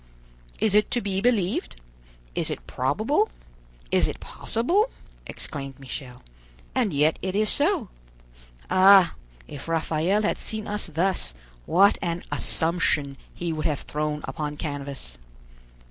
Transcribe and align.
"Is 0.59 0.73
it 0.73 0.89
to 0.89 0.99
be 0.99 1.21
believed? 1.21 1.75
is 2.33 2.49
it 2.49 2.65
probable? 2.65 3.29
is 3.91 4.07
it 4.07 4.19
possible?" 4.19 4.89
exclaimed 5.27 5.79
Michel; 5.79 6.23
"and 6.73 6.91
yet 6.91 7.19
it 7.21 7.35
is 7.35 7.49
so. 7.49 7.89
Ah! 8.67 9.13
if 9.47 9.67
Raphael 9.67 10.23
had 10.23 10.39
seen 10.39 10.65
us 10.65 10.87
thus, 10.87 11.35
what 11.67 11.99
an 12.01 12.23
'Assumption' 12.31 13.15
he 13.31 13.53
would 13.53 13.67
have 13.67 13.81
thrown 13.81 14.21
upon 14.23 14.57
canvas!" 14.57 15.19